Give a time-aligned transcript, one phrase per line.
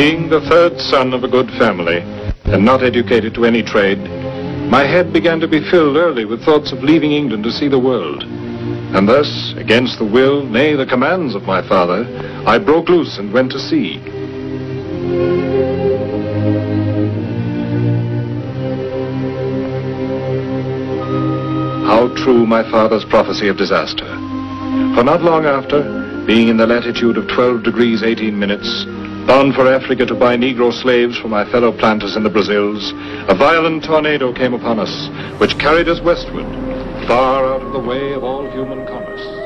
[0.00, 1.98] Being the third son of a good family,
[2.46, 3.98] and not educated to any trade,
[4.70, 7.78] my head began to be filled early with thoughts of leaving England to see the
[7.78, 8.22] world.
[8.24, 12.06] And thus, against the will, nay, the commands of my father,
[12.46, 13.98] I broke loose and went to sea.
[21.84, 24.06] How true my father's prophecy of disaster.
[24.96, 28.86] For not long after, being in the latitude of 12 degrees 18 minutes,
[29.30, 32.90] bound for Africa to buy Negro slaves for my fellow planters in the Brazils,
[33.28, 34.90] a violent tornado came upon us,
[35.38, 36.46] which carried us westward,
[37.06, 39.39] far out of the way of all human commerce.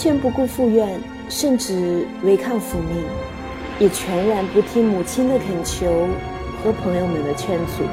[0.00, 3.04] 全不顾父愿，甚至违抗父命，
[3.78, 6.08] 也全然不听母亲的恳求
[6.64, 7.84] 和朋友们的劝阻。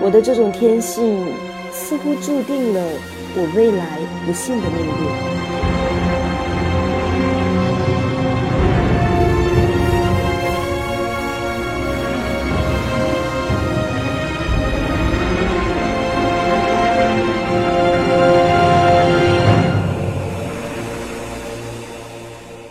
[0.00, 1.26] 我的这种天性
[1.72, 2.80] 似乎注定了
[3.34, 5.29] 我未来不幸的命运。《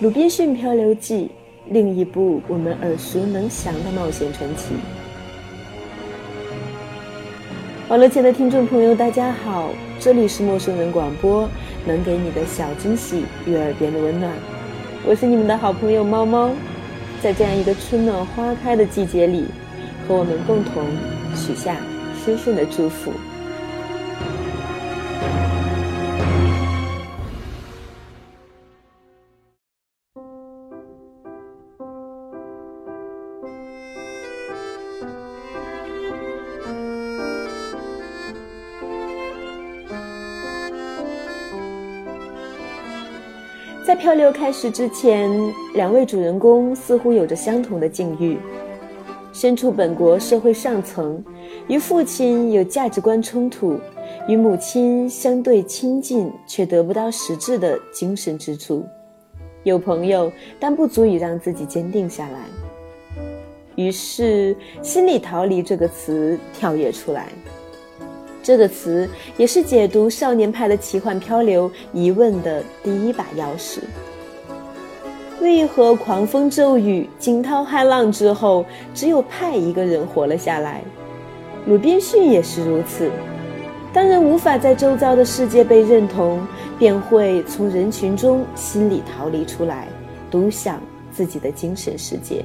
[0.09, 1.25] 鲁滨逊漂流记》，
[1.69, 4.73] 另一部我们耳熟能详的冒险传奇。
[7.89, 9.69] 网络前的听众朋友，大家好，
[9.99, 11.47] 这里是陌生人广播，
[11.85, 14.33] 能给你的小惊喜与耳边的温暖。
[15.05, 16.49] 我是你们的好朋友猫猫，
[17.21, 19.45] 在这样一个春暖花开的季节里，
[20.07, 20.83] 和我们共同
[21.35, 21.77] 许下
[22.25, 23.11] 深深的祝福。
[44.09, 45.29] 漂流开始之前，
[45.75, 48.39] 两位主人公似乎有着相同的境遇：
[49.31, 51.23] 身处本国社会上层，
[51.67, 53.79] 与父亲有价值观冲突，
[54.27, 58.83] 与母亲相对亲近却得不到实质的精神支柱，
[59.61, 62.39] 有朋友但不足以让自己坚定下来。
[63.75, 67.27] 于是，“心理逃离”这个词跳跃出来。
[68.49, 73.77] 这个词也是解读少年派的奇幻漂流疑问的第一把钥匙。
[75.39, 80.81] 为何狂风骤雨、惊涛骇浪之后，只有派一个人活了下来？
[81.67, 83.11] 鲁滨逊也是如此。
[83.93, 86.41] 当人无法在周遭的世界被认同，
[86.79, 89.87] 便会从人群中心里逃离出来，
[90.31, 90.81] 独享
[91.11, 92.43] 自己的精神世界。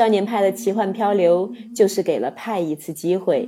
[0.00, 3.46] 少年派的奇幻漂流就是给了派一次机会，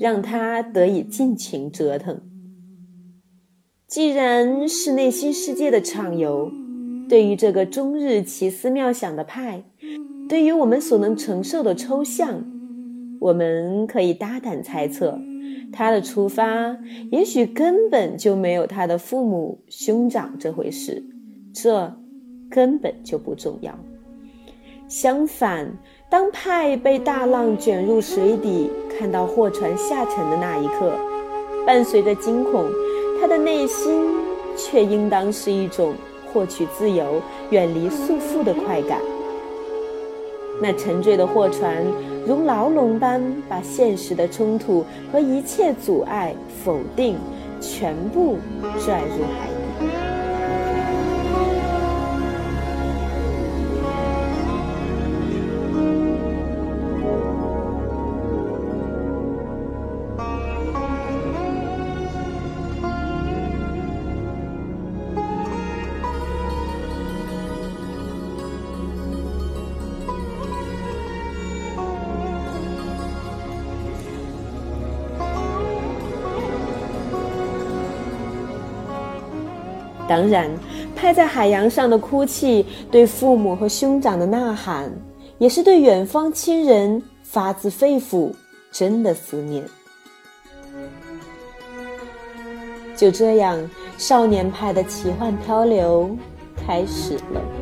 [0.00, 2.20] 让他得以尽情折腾。
[3.86, 6.50] 既然是内心世界的畅游，
[7.08, 9.62] 对于这个终日奇思妙想的派，
[10.28, 12.44] 对于我们所能承受的抽象，
[13.20, 15.16] 我们可以大胆猜测，
[15.72, 16.76] 他的出发
[17.12, 21.04] 也许根本就没有他的父母兄长这回事，
[21.54, 21.96] 这
[22.50, 23.78] 根本就不重要。
[24.92, 25.66] 相反，
[26.10, 30.92] 当派被大浪卷入水底，看到货船下沉的那一刻，
[31.66, 32.66] 伴随着惊恐，
[33.18, 34.14] 他的内心
[34.54, 35.94] 却应当是一种
[36.30, 39.00] 获取自由、远离束缚的快感。
[40.60, 41.82] 那沉坠的货船
[42.26, 43.18] 如牢笼般
[43.48, 47.16] 把现实的冲突和一切阻碍、否定
[47.62, 48.36] 全部
[48.78, 49.48] 拽入海
[80.12, 80.50] 当然，
[80.94, 84.92] 拍在海洋上的哭泣，对父母和兄长的呐喊，
[85.38, 88.30] 也是对远方亲人发自肺腑、
[88.70, 89.64] 真的思念。
[92.94, 93.58] 就这样，
[93.96, 96.14] 少年派的奇幻漂流
[96.66, 97.61] 开始了。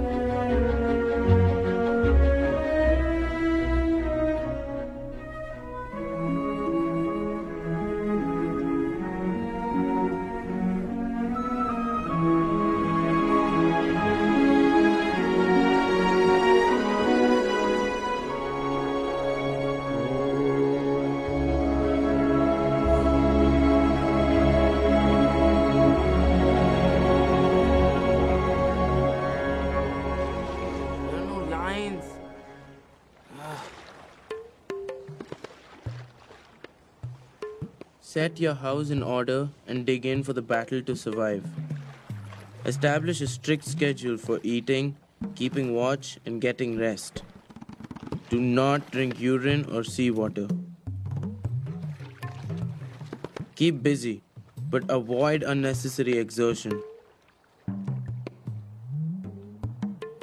[38.10, 41.44] Set your house in order and dig in for the battle to survive.
[42.64, 44.96] Establish a strict schedule for eating,
[45.36, 47.22] keeping watch, and getting rest.
[48.28, 50.48] Do not drink urine or seawater.
[53.54, 54.22] Keep busy,
[54.70, 56.82] but avoid unnecessary exertion.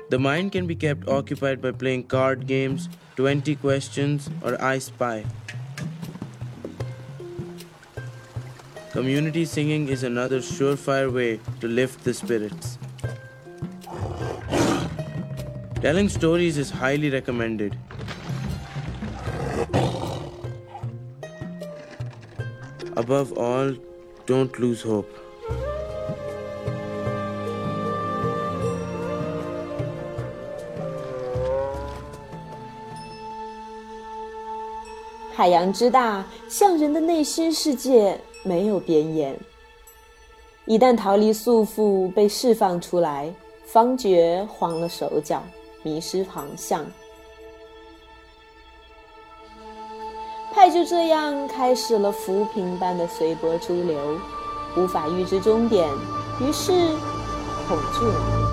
[0.10, 5.24] The mind can be kept occupied by playing card games, 20 questions, or I Spy.
[8.97, 12.79] Community singing is another surefire way to lift the spirits.
[15.81, 17.77] Telling stories is highly recommended.
[22.97, 23.75] Above all,
[24.27, 25.09] don't lose hope.
[35.35, 39.38] 海洋之大，像人的内心世界 没有边沿。
[40.66, 43.34] 一旦逃离束缚，被释放出来，
[43.66, 45.44] 方觉慌了手脚，
[45.84, 46.86] 迷失方向。
[50.54, 54.18] 派就这样开始了浮萍般的随波逐流，
[54.76, 55.88] 无法预知终点，
[56.42, 56.72] 于是
[57.68, 58.47] 恐惧了。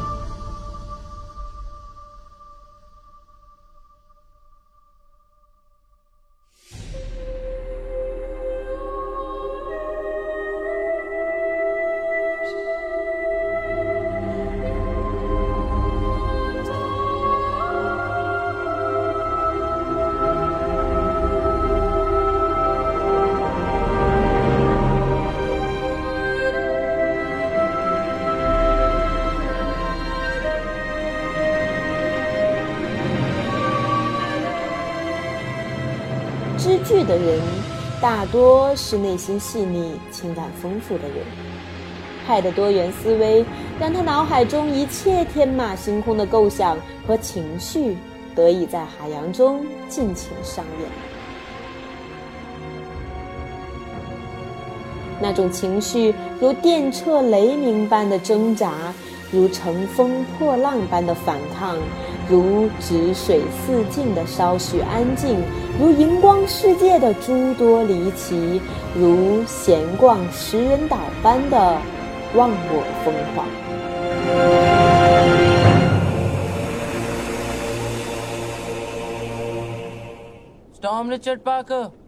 [36.84, 37.40] 剧的人
[38.00, 41.18] 大多是内心细腻、情感丰富的人。
[42.26, 43.44] 派的多元思维
[43.78, 47.96] 让他脑海中一切天马行空的构想和情绪
[48.34, 50.88] 得以在海洋中尽情上演。
[55.20, 58.72] 那种情绪如电掣雷鸣般的挣扎，
[59.30, 61.76] 如乘风破浪般的反抗。
[62.28, 65.38] 如止水似镜的稍许安静，
[65.78, 68.60] 如荧光世界的诸多离奇，
[68.94, 71.78] 如闲逛食人岛般的
[72.34, 73.46] 忘我疯狂。
[80.80, 82.03] Tom Richard Parker.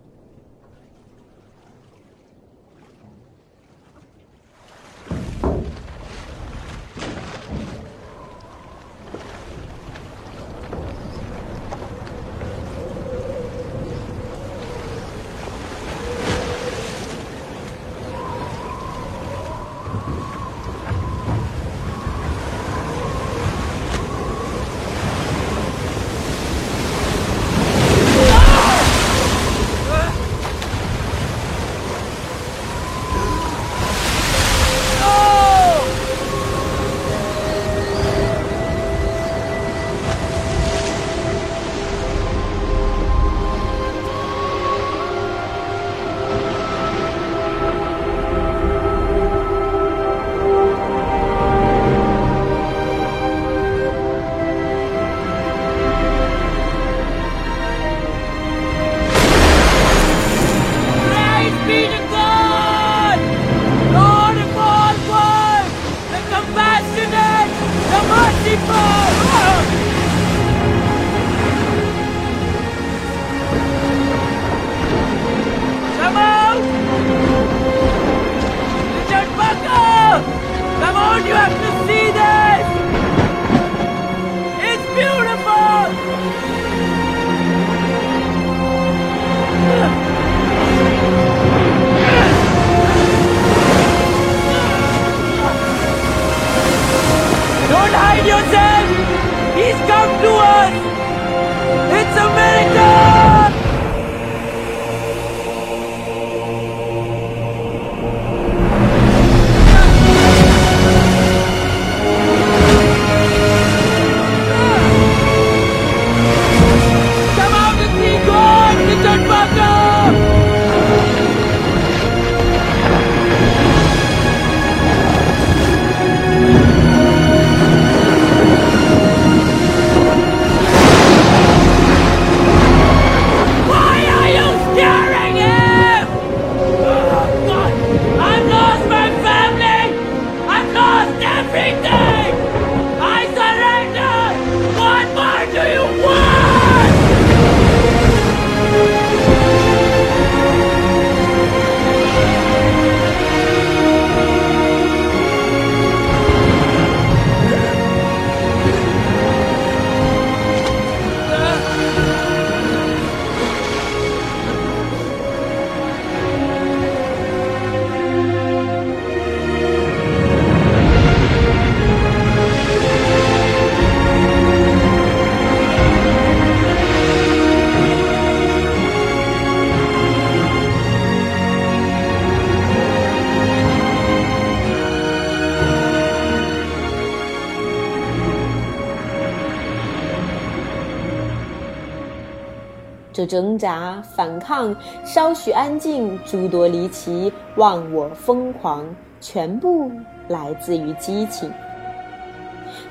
[193.16, 198.85] 这挣扎、反抗、稍许安静、诸多离奇、忘我、疯狂，
[199.23, 199.90] 全部
[200.28, 201.50] 来自于激情。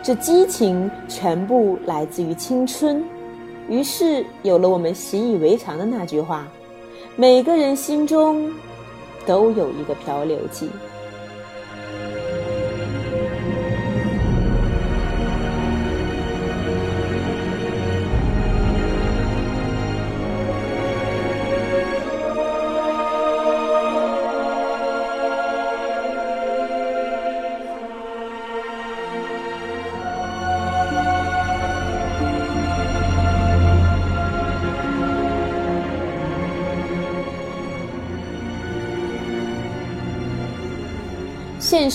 [0.01, 3.03] 这激情全部来自于青春，
[3.69, 6.47] 于是有了我们习以为常的那句话：
[7.15, 8.51] 每个人心中
[9.27, 10.67] 都有一个漂流记。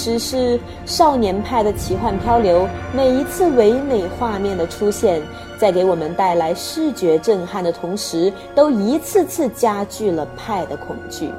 [0.00, 5.21] 实是少年派的奇幻漂流，每一次唯美画面的出现，
[5.59, 11.30] 在给我们带来视觉震撼的同时，都一次次加剧了派的恐惧。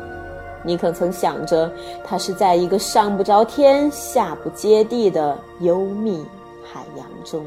[0.63, 1.72] 你可曾想着，
[2.03, 6.24] 它是在一个上不着天、下不接地的幽密
[6.63, 7.44] 海洋中？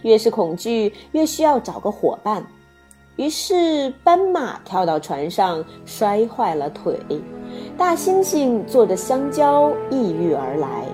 [0.00, 2.42] 越是恐惧，越需要找个伙伴。
[3.16, 6.94] 于是，斑马跳到船上，摔坏了腿；
[7.76, 10.86] 大猩猩坐着香蕉抑郁而来；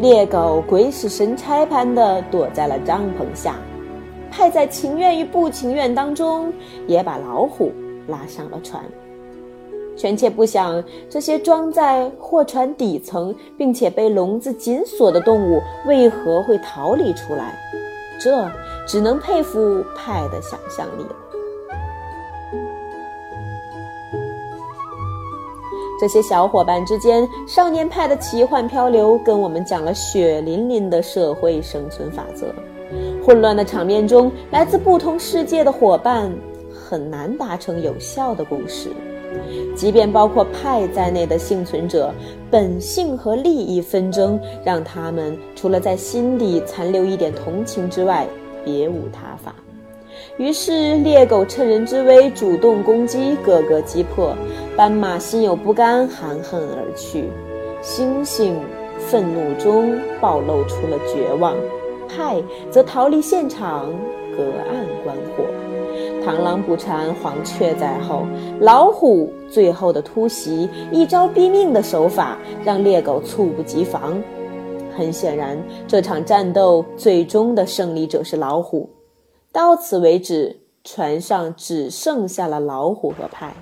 [0.00, 3.54] 猎狗鬼使神差般的躲在了帐篷下。
[4.28, 6.52] 派在情愿与不情愿当中，
[6.86, 7.72] 也把老虎
[8.08, 8.82] 拉上了船。
[9.96, 17.54] 全切不想这些装在货船底层并且被笼子紧锁的动物为何会逃离出来。
[18.20, 18.50] 这
[18.86, 21.16] 只能佩服派的想象力了。
[26.00, 32.46] 这些小伙伴之间，少年派的奇幻漂流跟我们讲了血淋淋的社会生存法则。
[33.22, 36.32] 混乱的场面中，来自不同世界的伙伴
[36.72, 38.88] 很难达成有效的共识。
[39.76, 42.12] 即便包括派在内的幸存者，
[42.50, 48.26] 本性和利益纷争让他们除了在心底残留一点同情之外，
[48.64, 49.54] 别无他法。
[50.36, 54.34] 于是，猎狗趁人之危主动攻击，个个击破；
[54.76, 57.24] 斑马心有不甘，含恨而去；
[57.82, 58.54] 猩猩
[58.98, 61.54] 愤怒中暴露出了绝望，
[62.08, 63.92] 派则逃离现场，
[64.36, 65.44] 隔岸观火。
[66.22, 68.26] 螳螂捕蝉，黄雀在后；
[68.60, 74.22] 老虎最后的突袭，一招毙命的手法，让猎狗猝不及防。
[74.96, 75.56] 很显然，
[75.88, 78.90] 这场战斗最终的胜利者是老虎。
[79.50, 83.54] 到此为止，船上只剩下了老虎和派。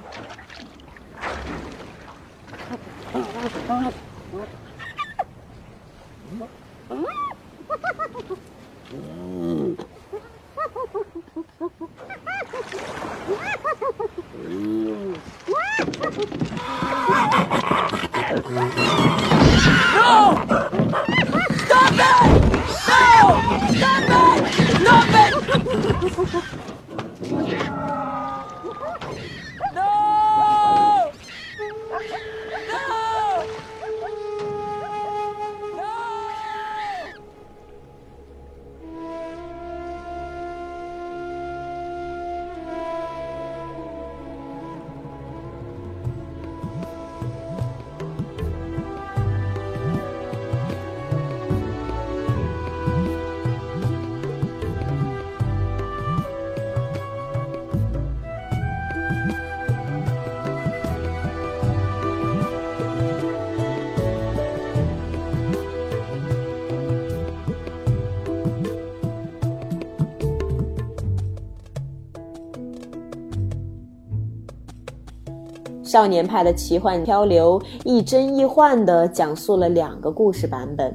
[75.88, 80.94] 少年派的奇幻漂流亦真亦幻地讲述了两个故事版本。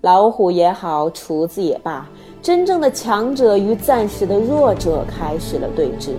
[0.00, 2.08] 老虎也好，厨子也罢，
[2.40, 6.12] 真正的强者与暂时的弱者开始了对峙。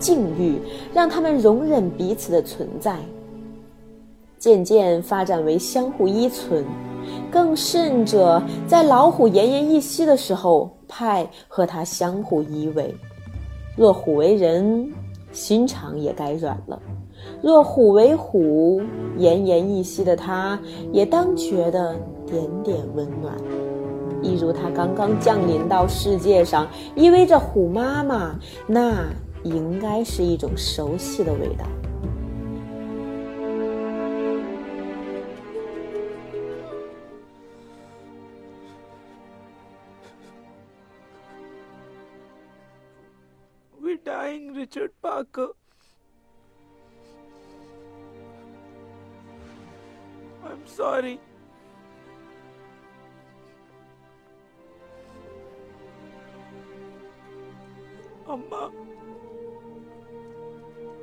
[0.00, 0.58] 境遇
[0.92, 2.96] 让他们容忍彼此的存在，
[4.36, 6.64] 渐渐发展为相互依存。
[7.30, 12.86] 更甚者，在老虎奄奄一息的时候，派和他相互依偎。
[13.76, 14.92] 若虎为人，
[15.30, 16.82] 心肠也该软了。
[17.42, 18.80] 若虎为虎，
[19.18, 20.56] 奄奄一息的他，
[20.92, 23.36] 也当觉得点点温暖，
[24.22, 29.06] 一如他刚刚降临到世界上，依偎着虎妈妈，那
[29.42, 31.66] 应该是一种熟悉的味道。
[43.82, 45.54] We're dying, Richard Parker.
[50.62, 51.18] I'm sorry.
[58.28, 58.70] Amma.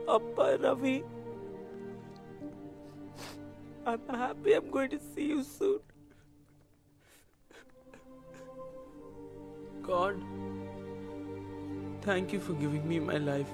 [0.08, 1.04] Appa Ravi.
[3.86, 5.80] I'm happy I'm going to see you soon.
[9.82, 10.16] God,
[12.04, 13.52] thank you for giving me my life.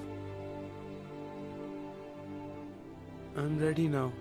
[3.36, 4.12] I'm ready now.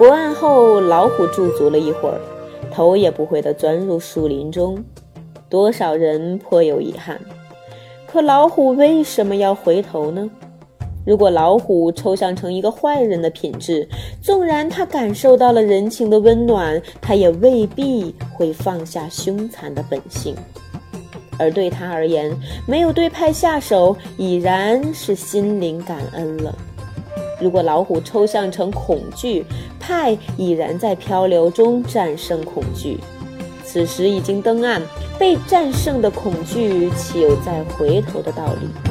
[0.00, 2.18] 博案后，老虎驻足了一会儿，
[2.72, 4.82] 头也不回地钻入树林中。
[5.50, 7.20] 多少人颇有遗憾，
[8.06, 10.30] 可老虎为什么要回头呢？
[11.04, 13.86] 如果老虎抽象成一个坏人的品质，
[14.22, 20.34] 纵然他感受到了人情的温暖，他也未必会放下凶残的本性。
[21.38, 22.34] 而对他而言，
[22.66, 26.56] 没有对派下手，已然是心灵感恩了。
[27.38, 29.46] 如果老虎抽象成恐惧，
[29.80, 33.00] 派已然在漂流中战胜恐惧。
[33.64, 34.82] 此时已经登岸，
[35.18, 38.89] 被战胜的恐惧，岂有再回头的道理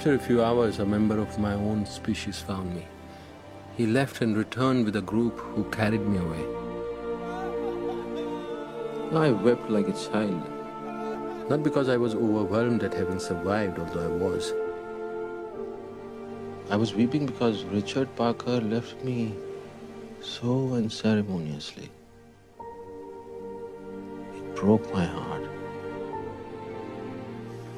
[0.00, 2.86] ？After a few hours, a member of my own species found me.
[3.76, 6.44] He left and returned with a group who carried me away.
[9.12, 10.42] I wept like a child,
[11.50, 14.54] not because I was overwhelmed at having survived, although I was.
[16.70, 19.34] I was weeping because Richard Parker left me
[20.22, 21.90] so unceremoniously.
[24.34, 25.46] It broke my heart.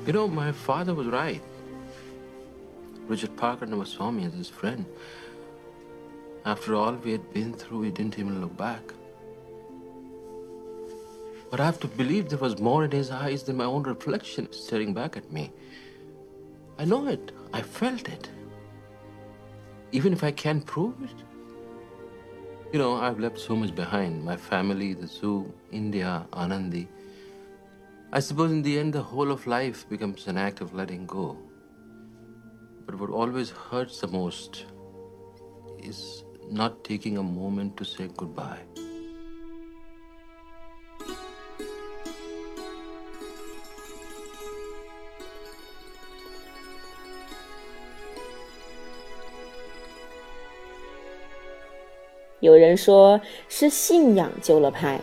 [0.06, 1.42] You know, my father was right.
[3.12, 4.86] Richard Parker never saw me as his friend.
[6.46, 8.80] After all we had been through, he didn't even look back.
[11.50, 14.50] But I have to believe there was more in his eyes than my own reflection
[14.50, 15.52] staring back at me.
[16.78, 17.32] I know it.
[17.52, 18.30] I felt it.
[19.92, 21.22] Even if I can't prove it.
[22.72, 24.24] You know, I've left so much behind.
[24.24, 26.86] My family, the zoo, India, Anandi.
[28.10, 31.36] I suppose in the end, the whole of life becomes an act of letting go.
[32.84, 34.64] But what always hurts the most
[35.78, 38.58] is not taking a moment to say goodbye.
[52.40, 55.00] 有人说是信仰救了派，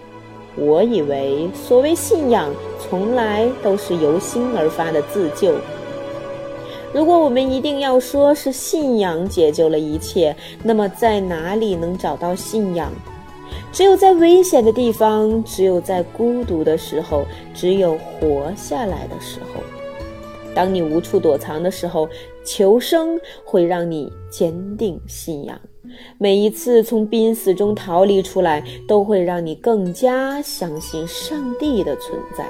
[0.57, 5.55] 我以为所谓信仰，从来都是由心而发的自救。
[6.91, 12.91] 如果我们一定要说是信仰解救了一切，那么在哪里能找到信仰？
[13.71, 17.23] 只有在危险的地方，只有在孤独的时候，
[17.53, 19.61] 只有活下来的时候。
[20.55, 22.09] 当你无处躲藏的时候，
[22.43, 25.59] 求生会让你坚定信仰。
[26.17, 32.45] 每一次从濒死中逃离出来，都会让你更加相信上帝的存在。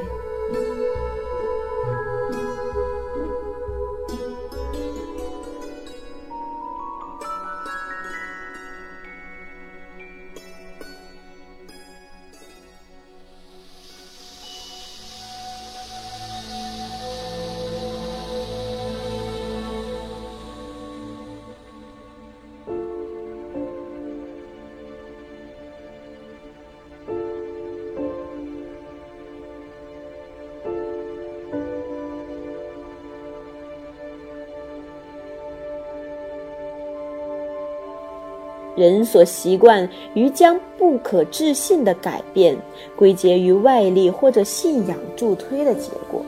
[38.80, 42.56] 人所习惯于将不可置信的改变
[42.96, 46.22] 归结于外力或者信仰助推的结果，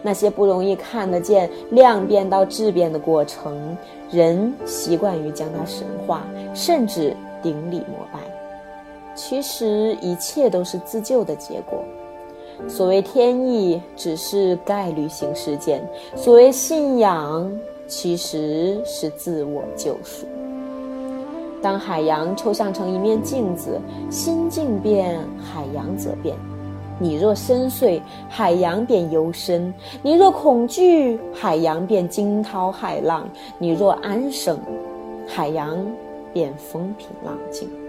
[0.00, 3.76] 那些不容易看得见量变到质变的过程，
[4.10, 8.20] 人习惯于将它神化，甚至顶礼膜拜。
[9.14, 11.84] 其实一切都是自救的结果。
[12.68, 15.80] 所谓天意，只是概率性事件；
[16.16, 17.50] 所谓信仰，
[17.86, 20.26] 其实是自我救赎。
[21.62, 26.36] 当海洋抽象成一面镜子，心境变，海洋则变。
[26.98, 33.22] 你若深邃，海洋便幽深；你若恐惧，海洋便惊涛骇浪；
[33.58, 34.58] 你若安生，
[35.26, 35.78] 海洋
[36.32, 37.79] 便风平浪静。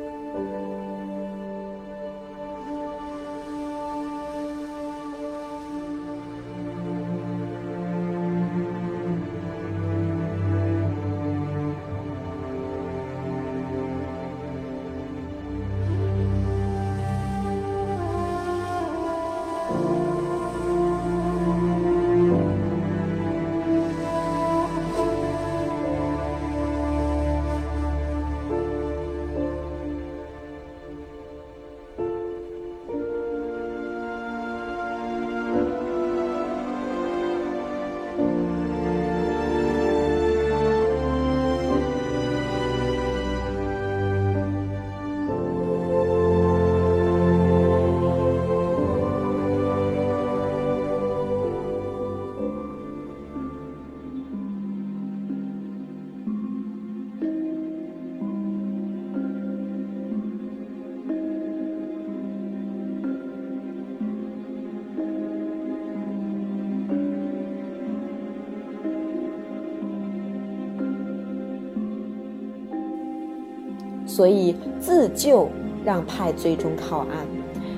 [74.12, 75.48] 所以自救
[75.86, 77.26] 让派最终靠岸。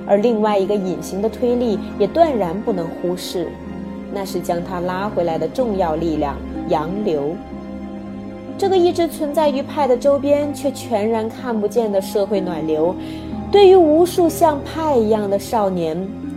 [0.07, 3.47] 而另外一个隐形的推力也断然不能忽视，
[4.11, 6.35] 那是将他拉回来的重要力量——
[6.69, 7.35] 洋流。
[8.57, 12.95] 这个一直存在于派的周边却全然看不见的社会暖流，
[13.51, 15.95] 对于无数像派一样的少年，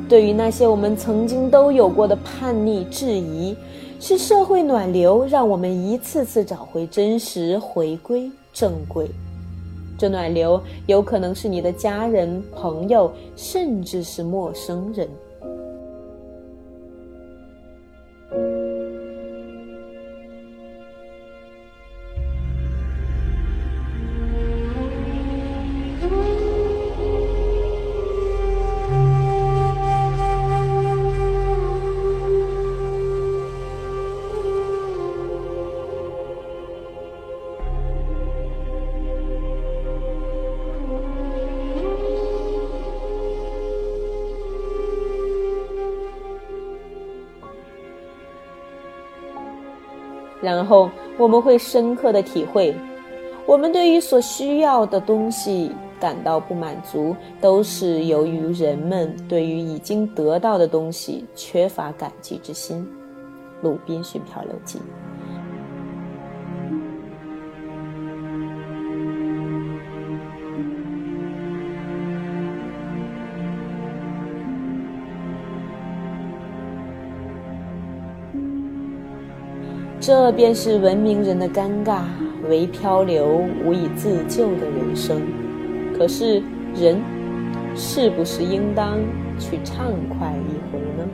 [0.09, 3.57] 对于那些我们曾经都有过的叛逆质疑，
[3.99, 9.09] 是社会暖流让我们一次次找回真实，回归正轨。
[9.99, 15.09] 这暖流有可能是你的家人、朋友，甚至是陌生人。
[50.47, 52.73] 然后我们会深刻的体会，
[53.47, 62.89] 我们对于所需要的东西感到不满足，都是由于人们对于已经得到的东西缺乏感激之心。
[63.69, 64.79] 《鲁滨逊漂流记》。
[80.07, 82.03] 这便是文明人的尴尬，
[82.49, 85.21] 唯漂流无以自救的人生。
[85.99, 86.41] 可是，
[86.77, 87.03] 人
[87.75, 89.01] 是不是应当
[89.37, 91.05] 去畅快一回呢？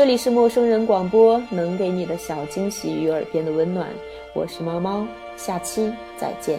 [0.00, 3.86] 这里是陌生人广播，能给你的小惊喜与耳边的温暖。
[4.32, 6.58] 我是猫猫，下期再见。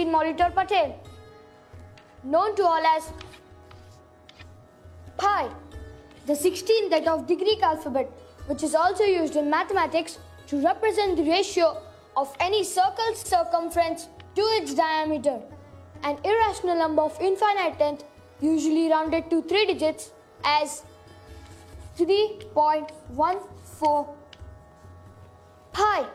[0.00, 0.98] Pisid Molitor Patel,
[2.24, 3.12] known to all as
[5.16, 5.48] pi,
[6.26, 8.10] the 16th letter of the Greek alphabet,
[8.46, 11.76] which is also used in mathematics to represent the ratio
[12.16, 15.40] of any circle's circumference to its diameter.
[16.02, 18.04] An irrational number of infinite tenth,
[18.40, 20.10] usually rounded to three digits,
[20.44, 20.82] as
[21.98, 24.14] 3.14
[25.72, 26.06] pi.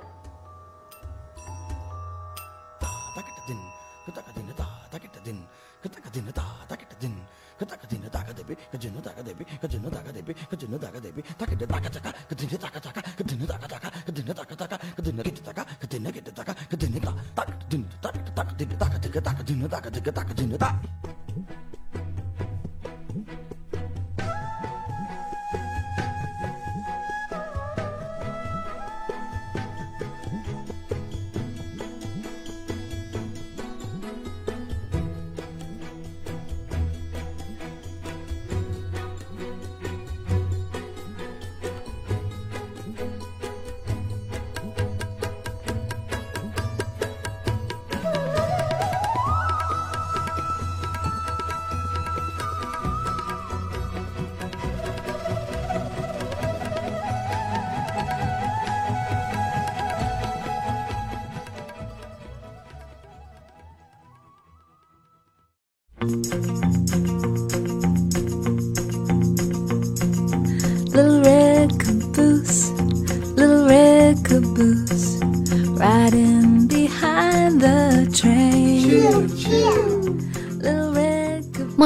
[6.15, 7.17] ದಿನ ದಾದ ಕೆಟ್ಟ ದಿನ
[7.59, 11.85] ಕದಕ ದಿನ ದಾಗ ದೇಬಿ ಕಜಿನ ದಾಗ ದೇಬಿ ಕಜಿನ ದಾಗ ದೇಬಿ ಕಜಿನ ದಾಗ ದೇಬಿ ತಕಿಟ ದಾಕ
[11.95, 16.29] ಚಕ ಕದಿನ ದಾಕ ದಾಕ ಕದಿನ ದಾಕ ದಾಕ ಕದಿನ ದಾಕ ದಾಕ ಕದಿನ ಗಿಟ ದಾಕ ಕದಿನ ಗಿಟ
[16.39, 20.53] ದಾಕ ಕದಿನ ದಾಕ ದಿನ ದಾಕ ದಾಕ ದಿನ ದಾಕ ದಿಗ ದಾಕ ದಿನ ದಾಕ ದಿಗ ದಾಕ ದಿನ
[20.63, 20.75] ದಾಕ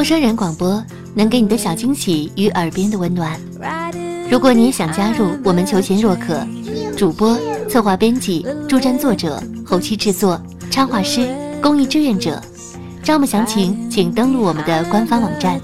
[0.09, 3.39] 真人广播能给你的小惊喜与耳边的温暖。
[4.27, 6.43] 如果你也想加入我们求贤若渴，
[6.97, 7.37] 主播、
[7.69, 10.41] 策划、编辑、助战作者、后期制作、
[10.71, 11.29] 插画师、
[11.61, 12.41] 公益志愿者，
[13.03, 15.61] 招募详情请登录我们的官方网站。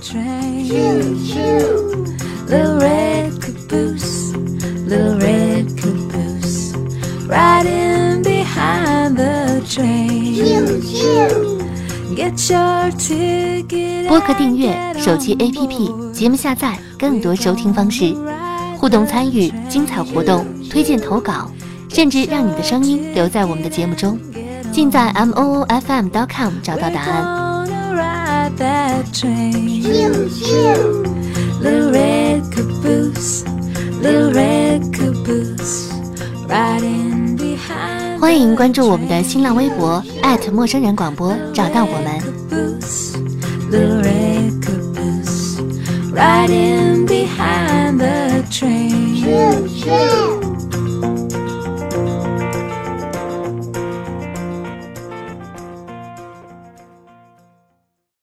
[7.27, 10.35] Right in behind the train.
[10.35, 11.64] Choo, choo.
[14.07, 18.15] 播客订阅、手机 APP、节目下载、更多收听方式、
[18.77, 21.49] 互动参与、精彩活动、推荐投稿，
[21.89, 24.19] 甚至让你的声音留在我们的节目中，
[24.71, 27.45] 尽在 m o o f m dot com 找到答案。
[38.17, 38.23] Little red caboose, little red caboose, riding behind.
[38.25, 40.03] 欢迎关注我们的新浪微博
[40.51, 42.19] 陌生人广播，找到我们。